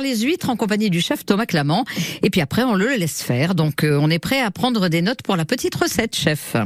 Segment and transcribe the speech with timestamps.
[0.00, 1.84] les huîtres en compagnie du chef Thomas Clamant.
[2.22, 3.54] Et puis après, on le laisse faire.
[3.54, 6.56] Donc, euh, on est prêt à prendre des notes pour la petite recette, chef.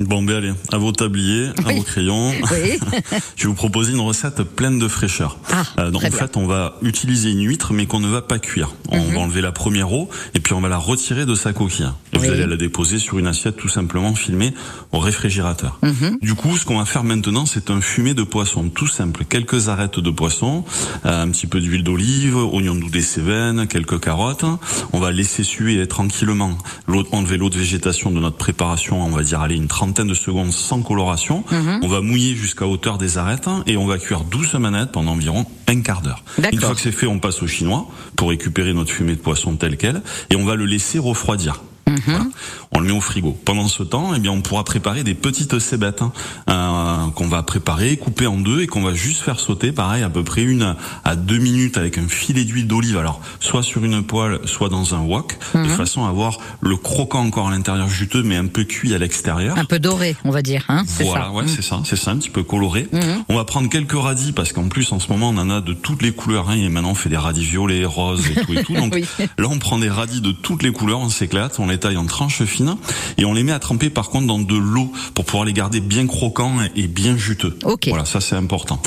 [0.00, 1.74] Bon, ben allez, à vos tabliers, à Oui.
[1.76, 2.32] vos crayons.
[2.50, 2.78] Oui.
[3.36, 5.36] Je vais vous proposer une recette pleine de fraîcheur.
[5.52, 8.38] Ah, Euh, donc en fait, on va utiliser une huître, mais qu'on ne va pas
[8.38, 8.70] cuire.
[8.88, 9.12] On Mhm.
[9.14, 11.90] va enlever la première eau, et puis on va la retirer de sa coquille.
[12.14, 12.26] Et Oui.
[12.26, 14.54] vous allez la déposer sur une assiette tout simplement filmée
[14.92, 15.78] au réfrigérateur.
[15.82, 16.18] Mhm.
[16.22, 19.26] Du coup, ce qu'on va faire maintenant, c'est un fumet de poisson, tout simple.
[19.26, 20.64] Quelques arêtes de poisson,
[21.04, 24.46] euh, un petit peu d'huile d'olive, oignon doux des Cévennes, quelques carottes.
[24.94, 26.56] On va laisser suer tranquillement,
[26.86, 30.14] l'eau- enlever l'eau de végétation de notre préparation, on va dire aller une trentaine de
[30.14, 31.42] secondes sans coloration.
[31.50, 31.80] Mhm.
[31.82, 35.44] On va mouiller jusqu'à hauteur des arêtes et on va cuire doucement manette pendant environ
[35.66, 36.22] un quart d'heure.
[36.52, 39.56] Une fois que c'est fait, on passe au chinois pour récupérer notre fumée de poisson
[39.56, 41.62] telle quelle et on va le laisser refroidir.
[41.86, 42.24] Voilà.
[42.74, 43.36] On le met au frigo.
[43.44, 46.12] Pendant ce temps, eh bien, on pourra préparer des petites cébettes hein,
[46.48, 50.08] euh, qu'on va préparer, couper en deux et qu'on va juste faire sauter, pareil, à
[50.08, 52.96] peu près une à deux minutes avec un filet d'huile d'olive.
[52.96, 55.68] Alors, soit sur une poêle, soit dans un wok, de Mhm.
[55.76, 59.58] façon à avoir le croquant encore à l'intérieur juteux, mais un peu cuit à l'extérieur.
[59.58, 60.64] Un peu doré, on va dire.
[60.68, 61.30] Hein Voilà, ça.
[61.32, 61.48] ouais, Mhm.
[61.48, 62.88] c'est ça, c'est ça, un petit peu coloré.
[62.92, 63.24] Mhm.
[63.28, 65.74] On va prendre quelques radis parce qu'en plus en ce moment on en a de
[65.74, 66.48] toutes les couleurs.
[66.48, 68.72] Hein, et maintenant on fait des radis violets, roses et tout et tout.
[68.82, 69.04] Donc Oui.
[69.38, 72.06] là on prend des radis de toutes les couleurs, on s'éclate, on les taille en
[72.06, 72.76] tranches fines
[73.18, 75.80] et on les met à tremper par contre dans de l'eau pour pouvoir les garder
[75.80, 77.56] bien croquants et bien juteux.
[77.88, 78.80] Voilà, ça c'est important.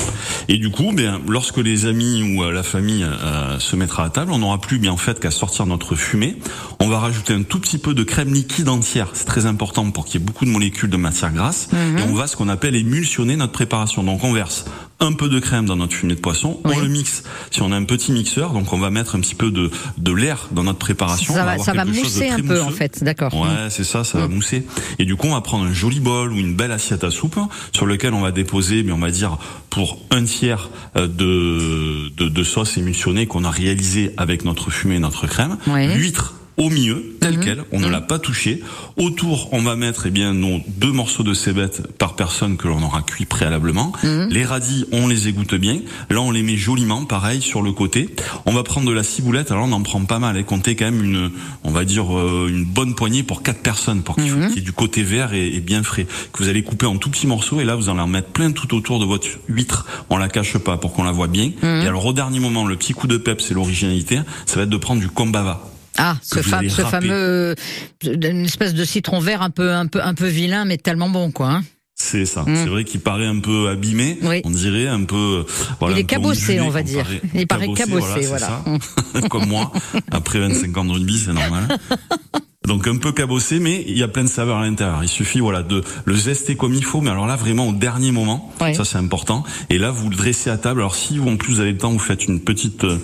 [0.48, 4.10] Et du coup, bien lorsque les amis ou euh, la famille euh, se mettra à
[4.10, 6.36] table, on n'aura plus bien en fait qu'à sortir notre fumée.
[6.80, 9.08] On va rajouter un tout petit peu de crème liquide entière.
[9.14, 11.68] C'est très important pour qu'il y ait beaucoup de molécules de matière grasse.
[11.72, 11.98] Mhm.
[11.98, 14.02] Et on va ce qu'on appelle émulsionner notre préparation.
[14.02, 14.64] Donc on verse
[14.98, 16.72] un peu de crème dans notre fumée de poisson, Oui.
[16.76, 17.22] on le mixe.
[17.50, 20.12] Si on a un petit mixeur, donc on va mettre un petit peu de, de
[20.12, 21.34] l'air dans notre préparation.
[21.34, 23.04] Ça On va, avoir ça va mousser un peu, en fait.
[23.04, 23.34] D'accord.
[23.34, 24.34] Ouais, c'est ça, ça va Mm.
[24.34, 24.66] mousser.
[24.98, 27.38] Et du coup, on va prendre un joli bol ou une belle assiette à soupe
[27.72, 29.36] sur lequel on va déposer, mais on va dire
[29.68, 34.94] pour un tiers euh, de, de, de sauce émulsionnée qu'on a réalisé avec notre fumée
[34.96, 35.58] et notre crème.
[35.66, 35.94] Ouais.
[35.94, 37.44] L'huître au milieu, telle Mhm.
[37.44, 38.62] quelle, on ne l'a pas touchée.
[38.96, 42.82] Autour, on va mettre eh bien nos deux morceaux de cébette par personne que l'on
[42.82, 43.92] aura cuit préalablement.
[44.02, 44.28] Mhm.
[44.30, 45.80] Les radis, on les égoutte bien.
[46.10, 48.08] Là, on les met joliment, pareil, sur le côté.
[48.46, 49.50] On va prendre de la ciboulette.
[49.50, 50.36] Alors, on en prend pas mal.
[50.38, 51.30] Et compter quand même une,
[51.64, 54.60] on va dire, euh, une bonne poignée pour quatre personnes, pour qu'il qu'il y ait
[54.62, 56.06] du côté vert et, et bien frais.
[56.32, 57.60] Que vous allez couper en tout petits morceaux.
[57.60, 59.86] Et là, vous allez en mettre plein tout autour de votre huître.
[60.10, 61.52] On la cache pas pour qu'on la voit bien.
[61.62, 61.82] Mhm.
[61.82, 64.20] Et alors, au dernier moment, le petit coup de pep, c'est l'originalité.
[64.46, 65.70] Ça va être de prendre du kombava.
[65.98, 67.54] Ah, ce, fam- fameux, euh,
[68.04, 71.30] une espèce de citron vert un peu, un peu, un peu vilain, mais tellement bon,
[71.30, 71.48] quoi.
[71.50, 71.64] hein.
[71.98, 72.42] C'est ça.
[72.42, 72.54] Mm.
[72.56, 74.18] C'est vrai qu'il paraît un peu abîmé.
[74.22, 74.42] Oui.
[74.44, 75.16] On dirait un peu.
[75.48, 77.06] euh, Voilà, Il est cabossé, ondulé on va dire.
[77.34, 78.62] Il paraît cabossé, voilà.
[79.14, 79.20] ça.
[79.30, 79.72] Comme moi,
[80.10, 81.66] après 25 ans de rugby, c'est normal.
[82.66, 84.98] Donc un peu cabossé, mais il y a plein de saveurs à l'intérieur.
[85.02, 88.10] Il suffit voilà de le zester comme il faut, mais alors là vraiment au dernier
[88.12, 89.44] moment, ça c'est important.
[89.70, 90.80] Et là vous le dressez à table.
[90.80, 92.98] Alors si vous en plus vous avez le temps, vous faites une petite, euh,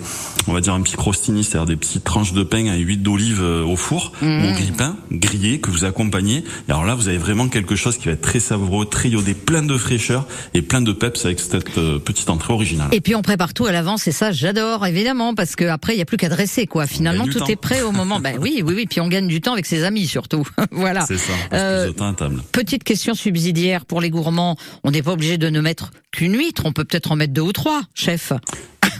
[0.47, 3.41] on va dire un petit crostini, c'est-à-dire des petites tranches de pain à huile d'olive
[3.41, 4.45] euh, au four Mhm.
[4.45, 6.43] ou grille-pain grillé que vous accompagnez.
[6.67, 9.33] Et alors là vous avez vraiment quelque chose qui va être très savoureux, très iodé,
[9.33, 12.89] plein de fraîcheur et plein de peps avec cette euh, petite entrée originale.
[12.91, 15.99] Et puis on prépare tout à l'avance et ça j'adore évidemment parce que après il
[15.99, 16.85] y a plus qu'à dresser quoi.
[16.87, 17.45] Finalement tout temps.
[17.47, 18.19] est prêt au moment.
[18.23, 20.47] ben oui oui oui puis on gagne du temps avec ses amis surtout.
[20.71, 21.05] voilà.
[21.05, 21.33] C'est ça.
[21.53, 22.41] Euh, plus à table.
[22.51, 24.57] Petite question subsidiaire pour les gourmands.
[24.83, 26.63] On n'est pas obligé de ne mettre qu'une huître.
[26.65, 28.33] On peut peut-être en mettre deux ou trois, chef.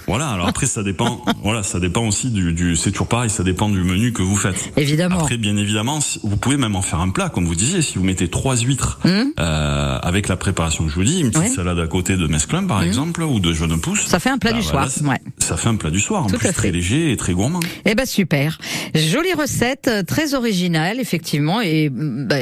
[0.08, 0.30] Voilà.
[0.30, 1.24] Alors après, ça dépend.
[1.44, 2.54] voilà, ça dépend aussi du.
[2.54, 3.30] du c'est toujours pareil.
[3.30, 4.72] Ça dépend du menu que vous faites.
[4.78, 5.20] Évidemment.
[5.20, 7.82] Après, bien évidemment, vous pouvez même en faire un plat, comme vous disiez.
[7.82, 11.32] Si vous mettez trois huîtres Hum, euh, avec la préparation que je vous dis, une
[11.32, 12.88] petite salade à côté de mesclun, par Mhm.
[12.88, 14.88] exemple, ou de jaune pousse, ça fait un plat bah du soir.
[15.04, 15.20] Ouais.
[15.40, 16.24] ça fait un plat du soir.
[16.24, 17.60] En Tout plus, très léger et très gourmand.
[17.86, 18.58] Eh ben super.
[18.96, 22.36] Jolie recette, très originale effectivement et mm, bah,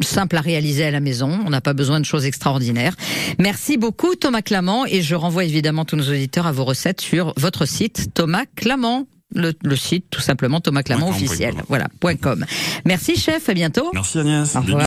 [0.00, 1.38] simple à réaliser à la maison.
[1.46, 2.94] On n'a pas besoin de choses extraordinaires.
[3.38, 7.32] Merci beaucoup Thomas Clamant et je renvoie évidemment tous nos auditeurs à vos recettes sur
[7.36, 9.06] votre site Thomas Clamant.
[9.32, 11.54] Le, le site tout simplement Thomas Clamant officiel.
[11.68, 12.44] Voilà, point .com.
[12.84, 13.88] Merci chef, à bientôt.
[13.94, 14.56] Merci Agnès.
[14.56, 14.78] Au revoir.